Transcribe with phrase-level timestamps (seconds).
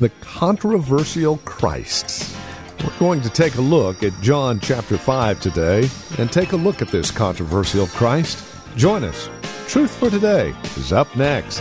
[0.00, 2.36] The controversial Christs.
[2.82, 5.88] We're going to take a look at John chapter 5 today
[6.18, 8.44] and take a look at this controversial Christ.
[8.74, 9.30] Join us.
[9.68, 11.58] Truth for Today is up next.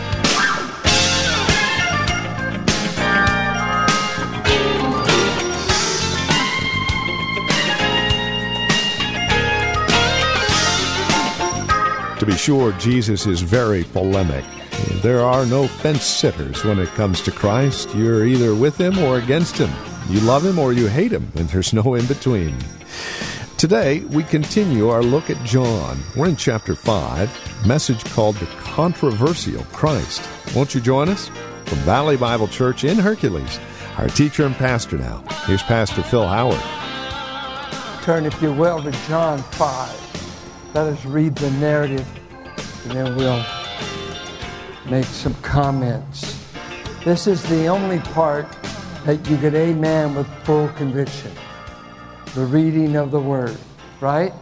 [12.19, 14.43] To be sure, Jesus is very polemic.
[15.01, 17.93] There are no fence sitters when it comes to Christ.
[17.95, 19.71] You're either with him or against him.
[20.09, 22.55] You love him or you hate him, and there's no in between.
[23.57, 25.99] Today, we continue our look at John.
[26.17, 30.27] We're in chapter 5, message called The Controversial Christ.
[30.53, 31.29] Won't you join us?
[31.65, 33.59] From Valley Bible Church in Hercules,
[33.97, 35.23] our teacher and pastor now.
[35.45, 36.59] Here's Pastor Phil Howard.
[38.03, 40.73] Turn, if you will, to John 5.
[40.73, 42.05] Let us read the narrative,
[42.83, 43.45] and then we'll
[44.89, 46.43] make some comments.
[47.05, 48.47] This is the only part
[49.05, 51.31] that you get amen with full conviction.
[52.35, 53.57] The reading of the Word,
[53.99, 54.33] right?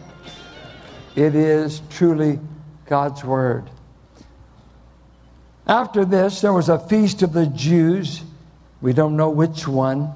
[1.16, 2.40] It is truly
[2.86, 3.70] God's Word.
[5.68, 8.24] After this, there was a feast of the Jews.
[8.82, 10.14] We don't know which one.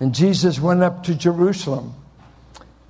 [0.00, 1.94] And Jesus went up to Jerusalem.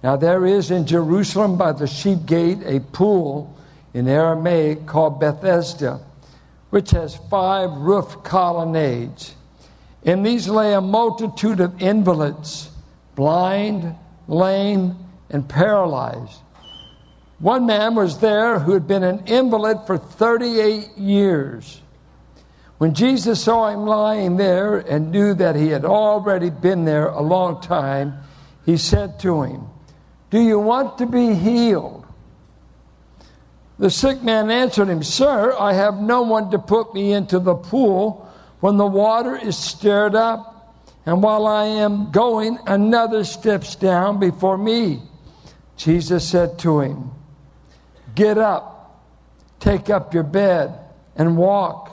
[0.03, 3.57] Now, there is in Jerusalem by the sheep gate a pool
[3.95, 6.01] in Aramaic called Bethesda,
[6.71, 9.35] which has five roofed colonnades.
[10.03, 12.71] In these lay a multitude of invalids,
[13.15, 13.95] blind,
[14.27, 14.97] lame,
[15.31, 16.41] and paralyzed.
[17.39, 21.81] One man was there who had been an invalid for 38 years.
[22.79, 27.23] When Jesus saw him lying there and knew that he had already been there a
[27.23, 28.15] long time,
[28.65, 29.69] he said to him,
[30.31, 31.98] do you want to be healed?
[33.79, 37.55] The sick man answered him, Sir, I have no one to put me into the
[37.55, 38.29] pool
[38.61, 40.55] when the water is stirred up.
[41.07, 45.03] And while I am going, another steps down before me.
[45.77, 47.13] Jesus said to him,
[48.15, 49.01] Get up,
[49.61, 50.77] take up your bed,
[51.17, 51.93] and walk.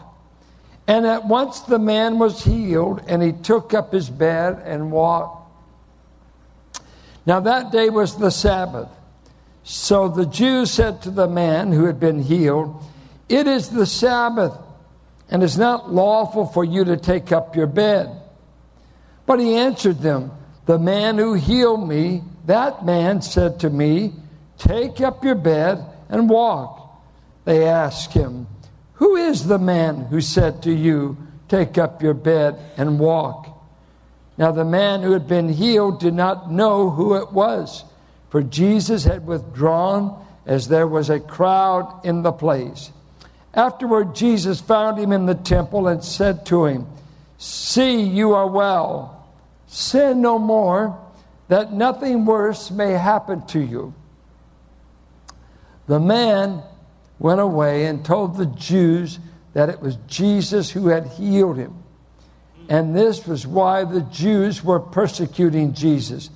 [0.87, 5.49] And at once the man was healed, and he took up his bed and walked.
[7.27, 8.89] Now that day was the Sabbath.
[9.67, 12.83] So the Jews said to the man who had been healed,
[13.27, 14.55] It is the Sabbath,
[15.27, 18.15] and it's not lawful for you to take up your bed.
[19.25, 20.31] But he answered them,
[20.67, 24.13] The man who healed me, that man said to me,
[24.59, 27.01] Take up your bed and walk.
[27.45, 28.45] They asked him,
[28.93, 31.17] Who is the man who said to you,
[31.47, 33.47] Take up your bed and walk?
[34.37, 37.83] Now, the man who had been healed did not know who it was,
[38.35, 42.91] for Jesus had withdrawn as there was a crowd in the place.
[43.53, 46.85] Afterward, Jesus found him in the temple and said to him,
[47.37, 49.25] See, you are well.
[49.67, 50.99] Sin no more,
[51.47, 53.93] that nothing worse may happen to you.
[55.87, 56.61] The man
[57.19, 59.17] went away and told the Jews
[59.53, 61.81] that it was Jesus who had healed him.
[62.67, 66.29] And this was why the Jews were persecuting Jesus,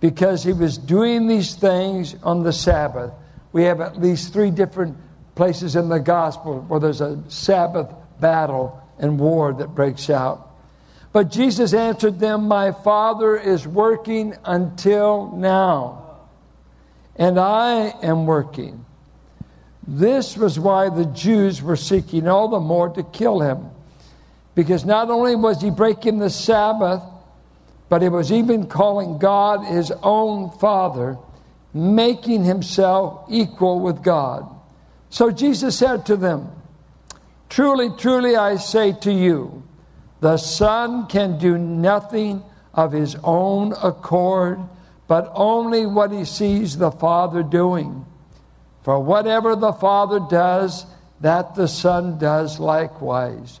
[0.00, 3.12] because he was doing these things on the Sabbath.
[3.52, 4.96] We have at least three different
[5.34, 10.44] places in the gospel where there's a Sabbath battle and war that breaks out.
[11.12, 16.18] But Jesus answered them, My Father is working until now,
[17.16, 18.84] and I am working.
[19.86, 23.70] This was why the Jews were seeking all the more to kill him
[24.58, 27.00] because not only was he breaking the Sabbath,
[27.88, 31.16] but he was even calling God his own Father,
[31.72, 34.46] making himself equal with God.
[35.10, 36.50] So Jesus said to them,
[37.48, 39.62] Truly, truly, I say to you,
[40.20, 42.42] the Son can do nothing
[42.74, 44.60] of his own accord,
[45.06, 48.04] but only what he sees the Father doing.
[48.82, 50.84] For whatever the Father does,
[51.20, 53.60] that the Son does likewise.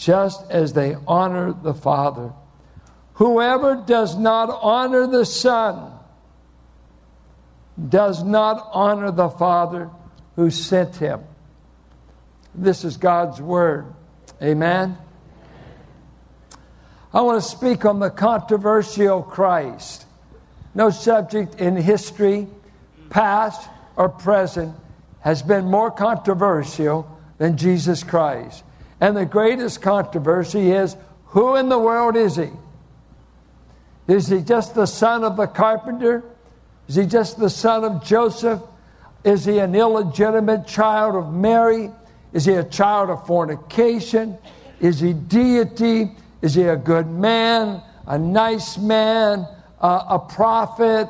[0.00, 2.32] just as they honor the Father.
[3.14, 5.92] Whoever does not honor the Son
[7.88, 9.90] does not honor the Father
[10.36, 11.20] who sent him.
[12.54, 13.92] This is God's Word.
[14.42, 14.96] Amen.
[17.12, 20.06] I want to speak on the controversial Christ.
[20.74, 22.48] No subject in history,
[23.10, 24.74] past or present,
[25.20, 27.06] has been more controversial
[27.36, 28.64] than Jesus Christ.
[29.00, 32.50] And the greatest controversy is who in the world is he?
[34.08, 36.24] Is he just the son of the carpenter?
[36.88, 38.60] Is he just the son of Joseph?
[39.24, 41.90] Is he an illegitimate child of Mary?
[42.32, 44.36] Is he a child of fornication?
[44.80, 46.10] Is he deity?
[46.42, 49.46] Is he a good man, a nice man,
[49.80, 51.08] uh, a prophet?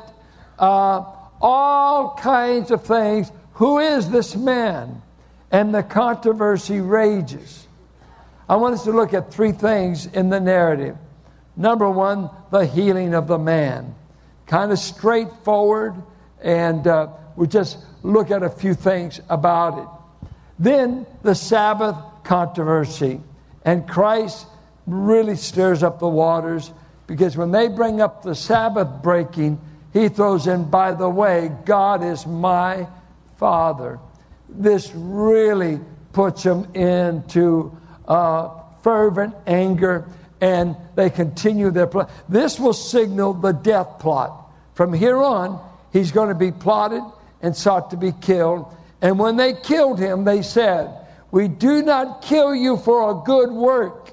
[0.59, 1.03] Uh,
[1.41, 3.31] all kinds of things.
[3.53, 5.01] Who is this man?
[5.51, 7.67] And the controversy rages.
[8.51, 10.97] I want us to look at three things in the narrative.
[11.55, 13.95] Number one, the healing of the man.
[14.45, 15.95] Kind of straightforward,
[16.41, 17.07] and uh,
[17.37, 20.27] we just look at a few things about it.
[20.59, 21.95] Then the Sabbath
[22.25, 23.21] controversy.
[23.63, 24.45] And Christ
[24.85, 26.73] really stirs up the waters
[27.07, 29.61] because when they bring up the Sabbath breaking,
[29.93, 32.85] he throws in, by the way, God is my
[33.37, 33.97] Father.
[34.49, 35.79] This really
[36.11, 37.77] puts him into
[38.11, 38.49] uh,
[38.83, 40.05] fervent anger
[40.41, 42.11] and they continue their plot.
[42.27, 44.51] This will signal the death plot.
[44.73, 47.03] From here on, he's going to be plotted
[47.41, 48.65] and sought to be killed.
[49.01, 50.93] And when they killed him, they said,
[51.31, 54.11] We do not kill you for a good work.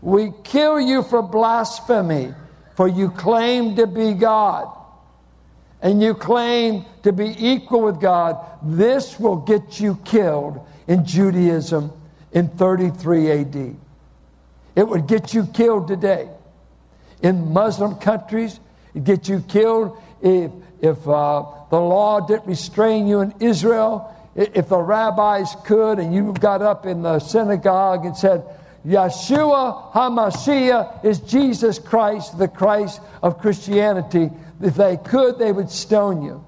[0.00, 2.32] We kill you for blasphemy,
[2.76, 4.68] for you claim to be God.
[5.82, 8.38] And you claim to be equal with God.
[8.62, 11.90] This will get you killed in Judaism
[12.34, 13.76] in 33 AD.
[14.76, 16.28] It would get you killed today.
[17.22, 18.58] In Muslim countries,
[18.94, 20.50] it get you killed if,
[20.82, 24.10] if uh, the law didn't restrain you in Israel.
[24.34, 28.42] If the rabbis could, and you got up in the synagogue and said,
[28.84, 34.28] Yeshua HaMashiach is Jesus Christ, the Christ of Christianity.
[34.60, 36.44] If they could, they would stone you.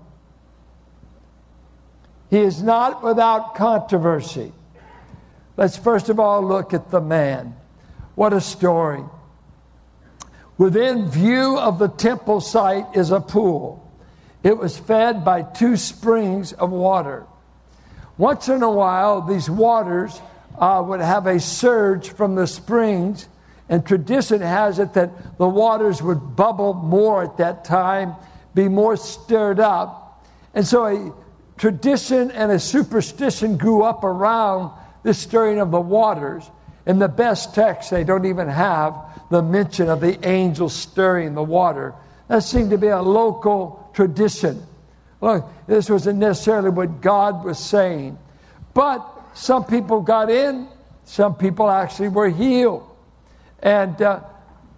[2.28, 4.52] He is not without controversy.
[5.56, 7.56] Let's first of all look at the man.
[8.14, 9.02] What a story.
[10.58, 13.82] Within view of the temple site is a pool.
[14.42, 17.26] It was fed by two springs of water.
[18.16, 20.18] Once in a while, these waters
[20.58, 23.28] uh, would have a surge from the springs,
[23.68, 28.14] and tradition has it that the waters would bubble more at that time,
[28.54, 30.24] be more stirred up.
[30.54, 31.12] And so a
[31.58, 34.70] tradition and a superstition grew up around
[35.06, 36.50] the stirring of the waters.
[36.84, 38.96] In the best text, they don't even have
[39.30, 41.94] the mention of the angel stirring the water.
[42.26, 44.66] That seemed to be a local tradition.
[45.20, 48.18] Look, this wasn't necessarily what God was saying.
[48.74, 50.66] But some people got in,
[51.04, 52.82] some people actually were healed.
[53.60, 54.20] And, uh,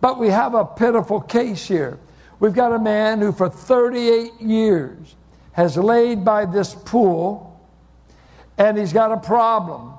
[0.02, 1.98] but we have a pitiful case here.
[2.38, 5.16] We've got a man who, for 38 years,
[5.52, 7.58] has laid by this pool,
[8.58, 9.94] and he's got a problem.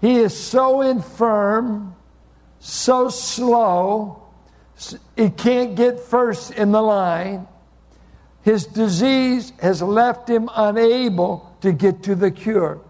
[0.00, 1.94] He is so infirm,
[2.58, 4.22] so slow,
[5.14, 7.46] he can't get first in the line.
[8.42, 12.80] His disease has left him unable to get to the cure.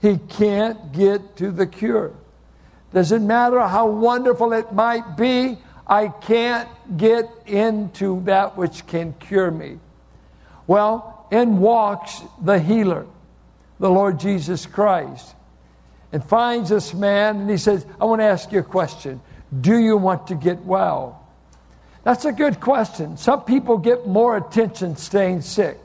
[0.00, 2.12] He can't get to the cure.
[2.92, 9.52] Doesn't matter how wonderful it might be, I can't get into that which can cure
[9.52, 9.78] me.
[10.66, 13.06] Well, in walks the healer,
[13.78, 15.34] the Lord Jesus Christ
[16.12, 19.20] and finds this man and he says, I want to ask you a question.
[19.60, 21.26] Do you want to get well?
[22.04, 23.16] That's a good question.
[23.16, 25.78] Some people get more attention staying sick.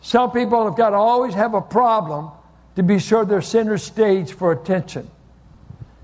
[0.00, 2.30] Some people have got to always have a problem
[2.76, 5.10] to be sure they're center stage for attention.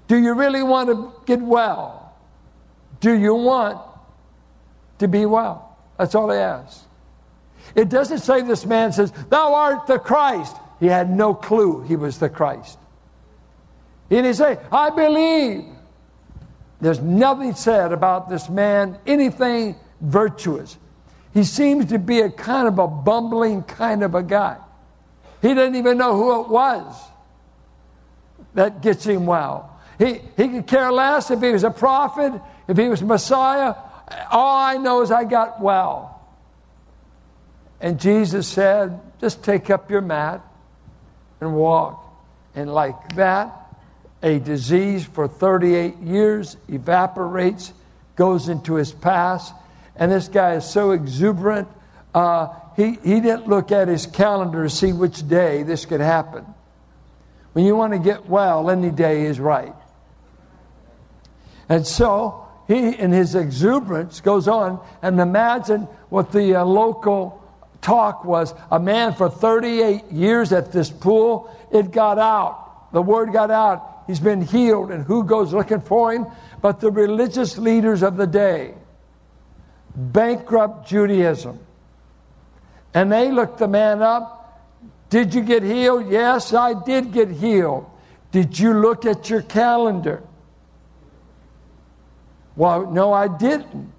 [0.09, 2.15] Do you really want to get well?
[3.01, 3.81] Do you want
[4.99, 5.77] to be well?
[5.99, 6.85] That's all he asks.
[7.75, 10.57] It doesn't say this man says, Thou art the Christ.
[10.81, 12.79] He had no clue he was the Christ.
[14.11, 15.65] And he didn't say, I believe.
[16.81, 20.77] There's nothing said about this man, anything virtuous.
[21.33, 24.59] He seems to be a kind of a bumbling kind of a guy.
[25.43, 26.95] He doesn't even know who it was
[28.55, 29.79] that gets him well.
[29.99, 32.33] He, he could care less if he was a prophet,
[32.69, 33.75] if he was Messiah.
[34.31, 36.21] All I know is I got well.
[37.81, 40.43] And Jesus said, just take up your mat
[41.41, 42.03] and walk.
[42.55, 43.53] And like that,
[44.23, 47.73] a disease for 38 years evaporates,
[48.17, 49.55] goes into his past.
[49.95, 51.69] And this guy is so exuberant,
[52.15, 56.45] uh, he, he didn't look at his calendar to see which day this could happen.
[57.53, 59.75] When you want to get well, any day is right.
[61.69, 67.43] And so he, in his exuberance, goes on and imagine what the uh, local
[67.87, 71.49] talk was a man for 38 years at this pool.
[71.73, 72.93] It got out.
[72.93, 74.03] The word got out.
[74.09, 74.91] He's been healed.
[74.91, 76.27] And who goes looking for him?
[76.61, 78.75] But the religious leaders of the day.
[79.95, 81.61] Bankrupt Judaism.
[82.93, 84.33] And they looked the man up.
[85.09, 86.11] Did you get healed?
[86.11, 87.89] Yes, I did get healed.
[88.33, 90.25] Did you look at your calendar?
[92.57, 93.93] Well, no, I didn't.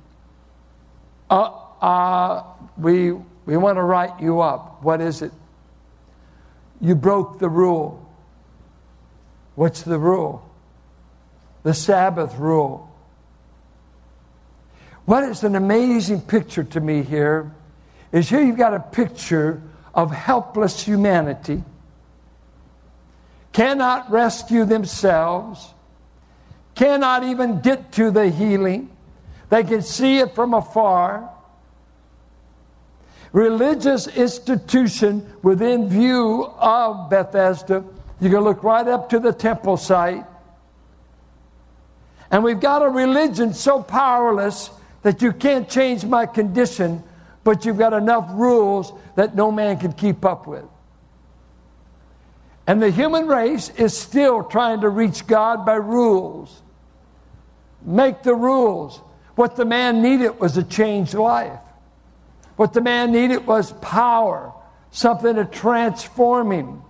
[1.30, 1.52] Uh,
[1.82, 2.44] uh,
[2.78, 3.14] we,
[3.48, 4.84] we want to write you up.
[4.84, 5.32] What is it?
[6.80, 8.08] You broke the rule.
[9.56, 10.48] What's the rule?
[11.64, 12.88] The Sabbath rule.
[15.06, 17.52] What is an amazing picture to me here
[18.12, 19.64] is here you've got a picture
[19.96, 21.64] of helpless humanity,
[23.52, 25.74] cannot rescue themselves
[26.78, 28.90] cannot even get to the healing.
[29.50, 31.30] They can see it from afar.
[33.32, 37.84] Religious institution within view of Bethesda.
[38.20, 40.26] You can look right up to the temple site.
[42.32, 44.70] And we've got a religion so powerless
[45.04, 47.04] that you can't change my condition,
[47.44, 50.66] but you've got enough rules that no man can keep up with.
[52.66, 56.62] And the human race is still trying to reach God by rules
[57.88, 59.02] make the rules.
[59.36, 61.60] What the man needed was a changed life.
[62.58, 64.52] What the man needed was power,
[64.92, 66.82] something to transform him.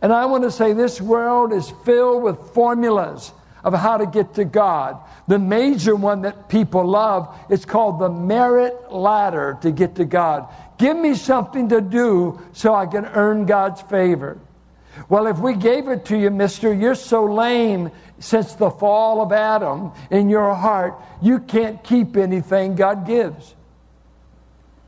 [0.00, 3.32] And I want to say this world is filled with formulas
[3.62, 4.98] of how to get to God.
[5.28, 10.48] The major one that people love is called the merit ladder to get to God.
[10.78, 14.38] Give me something to do so I can earn God's favor.
[15.08, 19.32] Well, if we gave it to you, mister, you're so lame since the fall of
[19.32, 23.54] Adam in your heart, you can't keep anything God gives.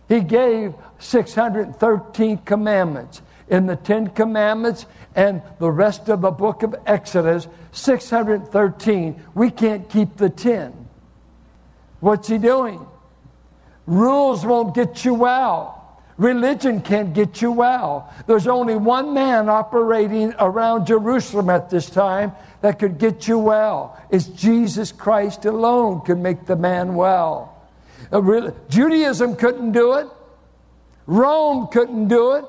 [0.08, 3.23] He gave 613 commandments.
[3.49, 9.88] In the Ten Commandments and the rest of the book of Exodus, 613, we can't
[9.88, 10.73] keep the 10.
[12.00, 12.84] What's he doing?
[13.87, 16.00] Rules won't get you well.
[16.16, 18.12] Religion can't get you well.
[18.26, 24.00] There's only one man operating around Jerusalem at this time that could get you well.
[24.11, 27.53] It's Jesus Christ alone could make the man well.
[28.12, 30.06] Uh, Judaism couldn't do it.
[31.06, 32.44] Rome couldn't do it.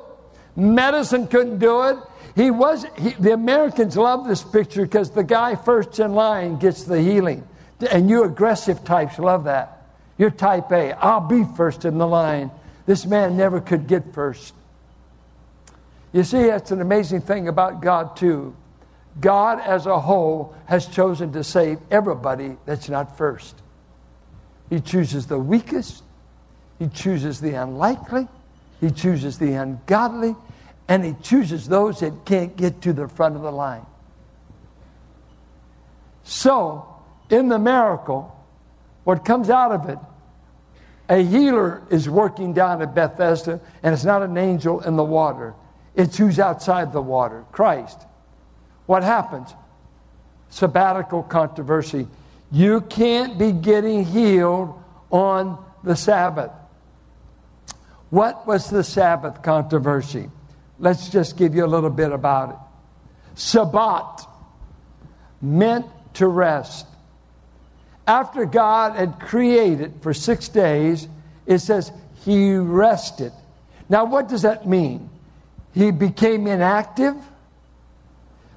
[0.56, 1.98] Medicine couldn't do it.
[2.36, 6.84] He was, he, the Americans love this picture because the guy first in line gets
[6.84, 7.48] the healing.
[7.92, 9.88] And you aggressive types love that.
[10.18, 10.94] You're type A.
[10.94, 12.52] I'll be first in the line.
[12.86, 14.54] This man never could get first.
[16.14, 18.56] You see, that's an amazing thing about God, too.
[19.20, 23.56] God as a whole has chosen to save everybody that's not first.
[24.70, 26.04] He chooses the weakest,
[26.80, 28.28] He chooses the unlikely,
[28.82, 30.36] He chooses the ungodly,
[30.88, 33.86] and He chooses those that can't get to the front of the line.
[36.24, 36.88] So,
[37.30, 38.36] in the miracle,
[39.04, 40.00] what comes out of it,
[41.08, 45.54] a healer is working down at Bethesda, and it's not an angel in the water.
[45.96, 48.02] It's who's outside the water Christ.
[48.88, 49.54] What happens?
[50.50, 52.08] Sabbatical controversy.
[52.52, 56.52] You can't be getting healed on the Sabbath.
[58.10, 60.30] What was the Sabbath controversy?
[60.80, 62.56] Let's just give you a little bit about it.
[63.36, 64.26] Sabbat
[65.42, 65.86] meant
[66.16, 66.86] to rest.
[68.08, 71.08] After God had created for six days,
[71.46, 71.92] it says
[72.24, 73.32] he rested.
[73.90, 75.10] Now, what does that mean?
[75.74, 77.16] He became inactive?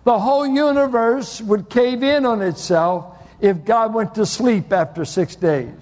[0.04, 5.37] The whole universe would cave in on itself if God went to sleep after six
[5.37, 5.75] days.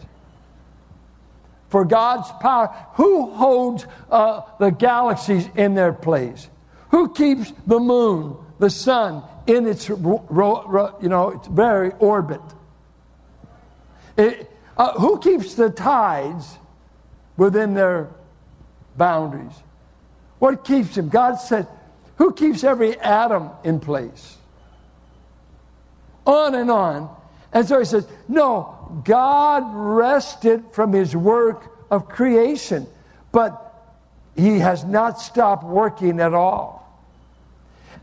[1.69, 6.49] For God's power, who holds uh, the galaxies in their place?
[6.91, 12.41] Who keeps the moon, the sun, in its ro- ro- you know its very orbit?
[14.17, 16.59] It, uh, who keeps the tides
[17.37, 18.09] within their
[18.97, 19.53] boundaries?
[20.39, 21.09] What keeps them?
[21.09, 21.67] God said,
[22.17, 24.37] who keeps every atom in place?
[26.27, 27.16] On and on.
[27.57, 32.87] And so he says, No, God rested from his work of creation,
[33.33, 33.73] but
[34.37, 36.85] he has not stopped working at all.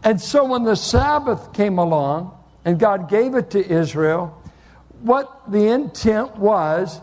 [0.03, 4.36] And so when the Sabbath came along and God gave it to Israel,
[5.01, 7.00] what the intent was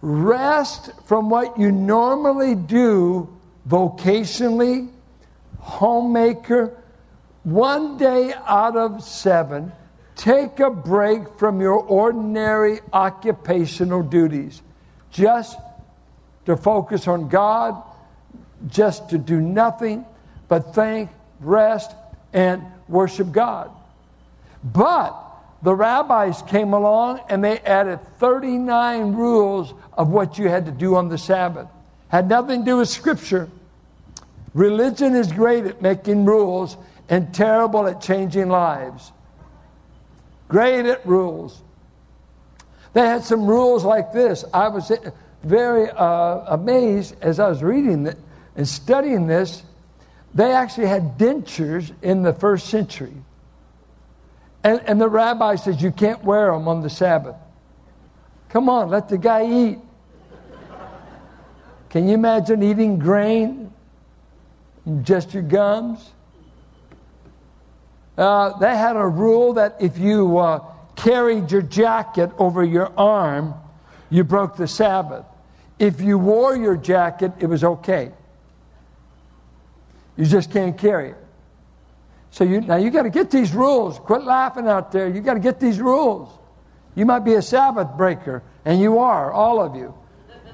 [0.00, 3.32] rest from what you normally do
[3.68, 4.90] vocationally,
[5.60, 6.76] homemaker,
[7.44, 9.70] one day out of seven,
[10.22, 14.62] take a break from your ordinary occupational duties.
[15.10, 15.58] Just
[16.46, 17.82] to focus on God,
[18.68, 20.06] just to do nothing
[20.46, 21.10] but think,
[21.40, 21.90] rest,
[22.32, 23.72] and worship God.
[24.62, 25.12] But
[25.62, 30.94] the rabbis came along and they added 39 rules of what you had to do
[30.94, 31.66] on the Sabbath.
[32.10, 33.48] Had nothing to do with Scripture.
[34.54, 36.76] Religion is great at making rules
[37.08, 39.10] and terrible at changing lives.
[40.52, 41.62] Great at rules.
[42.92, 44.44] They had some rules like this.
[44.52, 44.92] I was
[45.42, 46.04] very uh,
[46.46, 48.18] amazed as I was reading it
[48.54, 49.62] and studying this.
[50.34, 53.14] They actually had dentures in the first century.
[54.62, 57.36] And, and the rabbi says, You can't wear them on the Sabbath.
[58.50, 59.78] Come on, let the guy eat.
[61.88, 63.72] Can you imagine eating grain?
[65.00, 66.10] Just your gums?
[68.16, 70.64] Uh, they had a rule that if you uh,
[70.96, 73.54] carried your jacket over your arm,
[74.10, 75.24] you broke the Sabbath.
[75.78, 78.12] If you wore your jacket, it was okay.
[80.16, 81.16] You just can't carry it.
[82.30, 83.98] So you, now you got to get these rules.
[83.98, 85.08] Quit laughing out there.
[85.08, 86.30] You got to get these rules.
[86.94, 89.94] You might be a Sabbath breaker, and you are, all of you.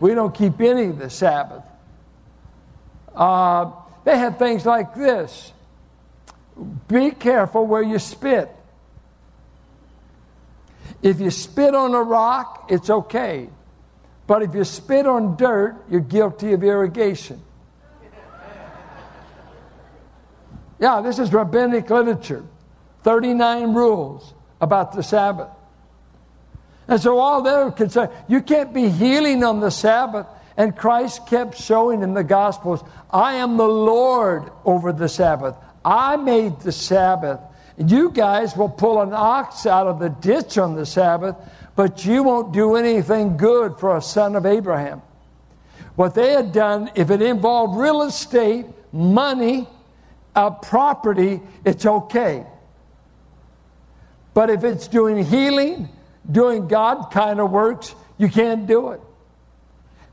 [0.01, 1.65] We don't keep any of the Sabbath.
[3.15, 3.73] Uh,
[4.05, 5.53] they had things like this
[6.89, 8.55] be careful where you spit.
[11.03, 13.49] If you spit on a rock, it's okay.
[14.27, 17.41] But if you spit on dirt, you're guilty of irrigation.
[20.81, 22.45] Yeah, this is rabbinic literature.
[23.03, 25.49] 39 rules about the Sabbath.
[26.87, 30.27] And so all they're concerned, you can't be healing on the Sabbath.
[30.57, 35.55] And Christ kept showing in the Gospels, I am the Lord over the Sabbath.
[35.89, 37.41] I made the Sabbath.
[37.79, 41.35] And you guys will pull an ox out of the ditch on the Sabbath,
[41.77, 45.01] but you won't do anything good for a son of Abraham.
[45.97, 49.67] What they had done, if it involved real estate, money,
[50.37, 52.45] uh, property, it's okay.
[54.35, 55.89] But if it's doing healing,
[56.31, 59.01] doing God kind of works, you can't do it.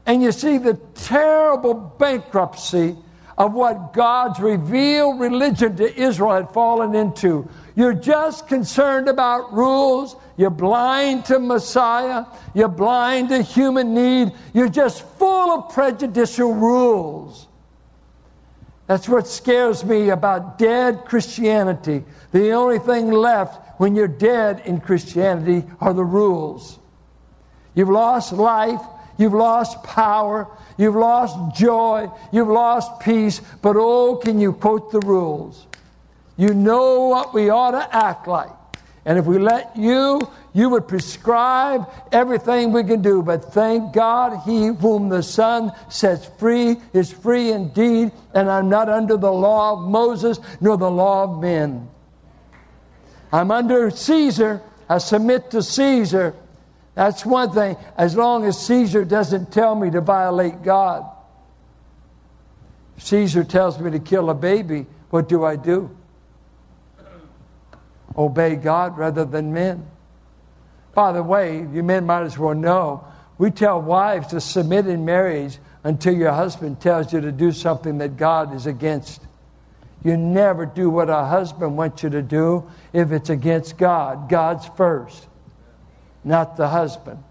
[0.06, 2.96] And you see the terrible bankruptcy
[3.38, 7.50] of what God's revealed religion to Israel had fallen into.
[7.76, 10.16] You're just concerned about rules.
[10.38, 12.26] You're blind to Messiah.
[12.54, 14.32] You're blind to human need.
[14.54, 17.48] You're just full of prejudicial rules.
[18.88, 22.04] That's what scares me about dead Christianity.
[22.32, 26.80] The only thing left when you're dead in Christianity are the rules.
[27.74, 28.82] You've lost life.
[29.18, 30.48] You've lost power.
[30.78, 32.10] You've lost joy.
[32.32, 33.42] You've lost peace.
[33.62, 35.68] But oh, can you quote the rules?
[36.38, 38.52] You know what we ought to act like.
[39.06, 40.20] And if we let you,
[40.54, 43.22] you would prescribe everything we can do.
[43.22, 48.12] But thank God, he whom the Son sets free is free indeed.
[48.34, 51.88] And I'm not under the law of Moses nor the law of men.
[53.32, 54.62] I'm under Caesar.
[54.90, 56.36] I submit to Caesar.
[56.96, 61.06] That's one thing, as long as Caesar doesn't tell me to violate God.
[62.98, 65.96] Caesar tells me to kill a baby, what do I do?
[68.18, 69.86] Obey God rather than men.
[70.94, 73.06] By the way, you men might as well know,
[73.38, 77.98] we tell wives to submit in marriage until your husband tells you to do something
[77.98, 79.22] that God is against.
[80.06, 84.30] You never do what a husband wants you to do if it's against God.
[84.30, 85.28] God's first
[86.26, 87.24] not the husband.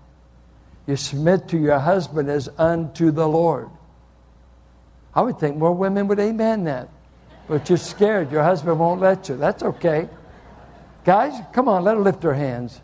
[0.87, 3.69] You submit to your husband as unto the Lord.
[5.15, 6.89] I would think more women would amen that.
[7.49, 8.33] But you're scared.
[8.33, 9.37] Your husband won't let you.
[9.37, 10.09] That's okay.
[11.05, 12.81] Guys, come on, let her lift her hands.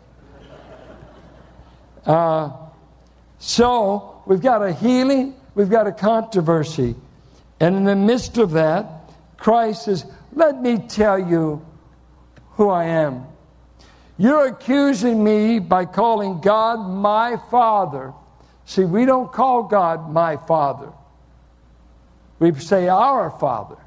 [2.05, 2.51] Uh,
[3.39, 6.95] so, we've got a healing, we've got a controversy.
[7.59, 11.65] And in the midst of that, Christ says, Let me tell you
[12.51, 13.25] who I am.
[14.21, 18.13] You're accusing me by calling God my Father.
[18.65, 20.89] See, we don't call God my Father,
[22.37, 23.77] we say our Father.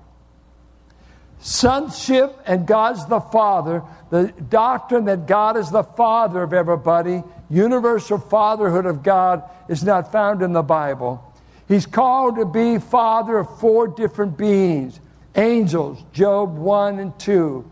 [1.38, 8.18] sonship and God's the Father, the doctrine that God is the Father of everybody, universal
[8.18, 11.22] fatherhood of God, is not found in the Bible.
[11.68, 14.98] He's called to be Father of four different beings
[15.36, 17.70] angels, Job 1 and 2.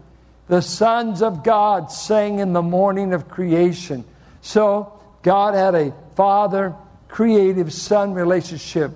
[0.48, 4.04] The sons of God sang in the morning of creation.
[4.40, 6.74] So, God had a father
[7.08, 8.90] creative son relationship.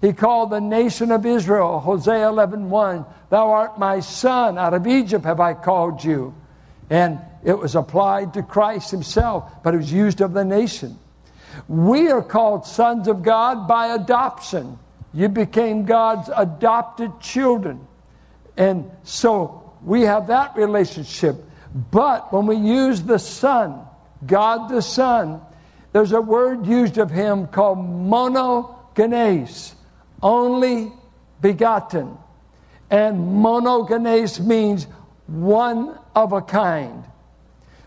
[0.00, 4.86] He called the nation of Israel, Hosea 11 1, Thou art my son, out of
[4.86, 6.34] Egypt have I called you.
[6.88, 10.98] And it was applied to Christ himself, but it was used of the nation.
[11.68, 14.78] We are called sons of God by adoption.
[15.12, 17.86] You became God's adopted children.
[18.56, 21.36] And so we have that relationship.
[21.90, 23.86] But when we use the Son,
[24.26, 25.40] God the Son,
[25.92, 29.74] there's a word used of him called monogenes,
[30.22, 30.92] only
[31.40, 32.18] begotten.
[32.90, 34.86] And monogenes means
[35.26, 37.04] one of a kind.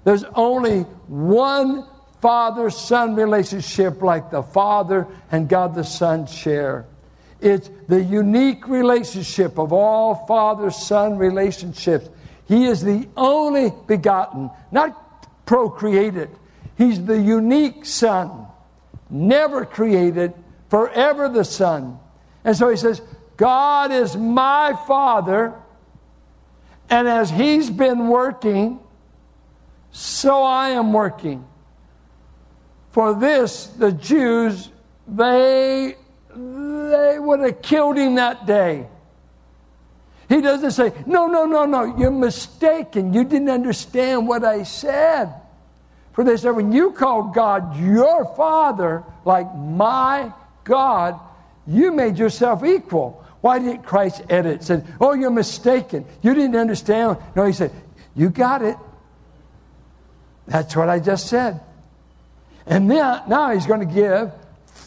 [0.06, 1.86] There's only one
[2.22, 6.86] father son relationship like the Father and God the Son share.
[7.42, 12.10] It's the unique relationship of all father son relationships.
[12.48, 16.30] He is the only begotten, not procreated.
[16.80, 18.48] He's the unique Son,
[19.10, 20.34] never created,
[20.70, 22.00] forever the Son.
[22.44, 23.02] And so he says,
[23.36, 25.54] God is my Father,
[26.90, 28.80] and as He's been working,
[29.92, 31.46] so I am working.
[32.92, 34.70] For this, the Jews,
[35.08, 35.96] they,
[36.90, 38.88] they would have killed him that day.
[40.30, 43.14] He doesn't say, No, no, no, no, you're mistaken.
[43.14, 45.34] You didn't understand what I said.
[46.14, 50.32] For they said, When you call God your Father, like my
[50.64, 51.20] God,
[51.66, 53.26] you made yourself equal.
[53.42, 54.64] Why didn't Christ edit?
[54.64, 56.06] Said, Oh, you're mistaken.
[56.22, 57.18] You didn't understand.
[57.36, 57.72] No, he said,
[58.16, 58.78] You got it.
[60.46, 61.62] That's what I just said.
[62.66, 64.32] And now, now he's going to give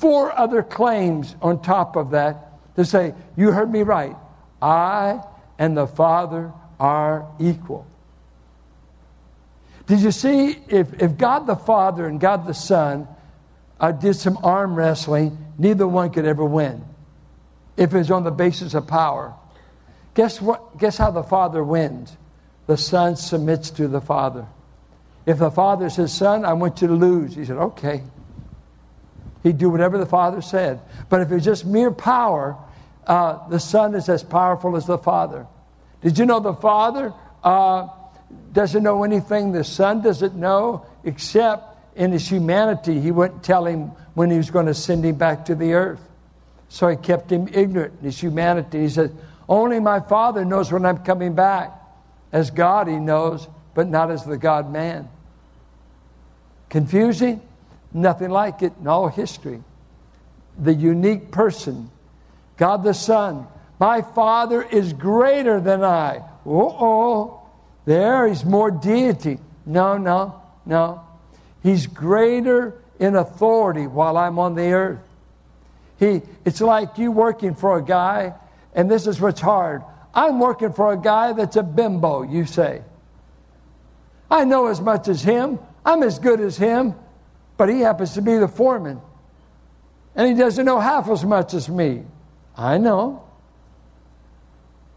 [0.02, 4.16] four other claims on top of that to say, You heard me right.
[4.60, 5.22] I
[5.58, 7.86] and the Father are equal.
[9.86, 13.06] Did you see if, if God the Father and God the Son
[13.78, 16.84] uh, did some arm wrestling, neither one could ever win
[17.76, 19.34] if it's on the basis of power?
[20.14, 20.78] Guess what?
[20.78, 22.16] Guess how the Father wins?
[22.66, 24.46] The Son submits to the Father.
[25.26, 28.02] If the father says, Son, I want you to lose, he said, Okay.
[29.42, 30.80] He'd do whatever the father said.
[31.08, 32.56] But if it's just mere power,
[33.06, 35.46] uh, the son is as powerful as the father.
[36.02, 37.88] Did you know the father uh,
[38.52, 43.00] doesn't know anything the son doesn't know except in his humanity?
[43.00, 46.00] He wouldn't tell him when he was going to send him back to the earth.
[46.68, 48.80] So he kept him ignorant in his humanity.
[48.80, 49.14] He said,
[49.48, 51.72] Only my father knows when I'm coming back.
[52.32, 55.08] As God, he knows but not as the God man.
[56.68, 57.40] Confusing?
[57.94, 59.62] Nothing like it in all history.
[60.58, 61.90] The unique person,
[62.56, 63.46] God the Son.
[63.78, 66.22] My Father is greater than I.
[66.46, 67.40] Oh.
[67.84, 69.38] There, he's more deity.
[69.66, 71.02] No, no, no.
[71.62, 75.00] He's greater in authority while I'm on the earth.
[75.98, 78.34] He, it's like you working for a guy,
[78.74, 79.82] and this is what's hard.
[80.14, 82.82] I'm working for a guy that's a bimbo, you say.
[84.30, 85.58] I know as much as him.
[85.84, 86.94] I'm as good as him,
[87.56, 89.00] but he happens to be the foreman.
[90.14, 92.04] And he doesn't know half as much as me.
[92.56, 93.24] I know.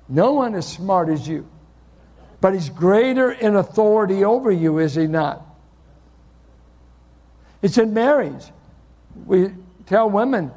[0.07, 1.47] No one is smart as you.
[2.41, 5.43] But he's greater in authority over you, is he not?
[7.61, 8.43] It's in marriage.
[9.25, 9.51] We
[9.85, 10.51] tell women,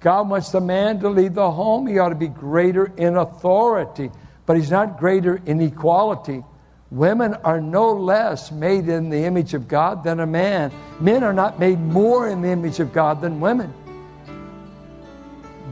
[0.00, 1.86] God wants the man to lead the home.
[1.86, 4.10] He ought to be greater in authority,
[4.46, 6.44] but he's not greater in equality.
[6.90, 10.70] Women are no less made in the image of God than a man.
[11.00, 13.74] Men are not made more in the image of God than women.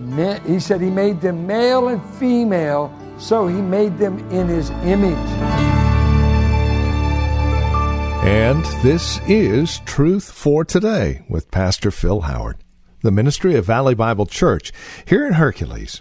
[0.00, 4.70] Men, he said he made them male and female, so he made them in his
[4.70, 5.14] image.
[8.24, 12.56] And this is Truth for Today with Pastor Phil Howard,
[13.02, 14.72] the ministry of Valley Bible Church
[15.06, 16.00] here in Hercules.